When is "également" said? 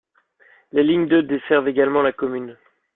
1.67-2.01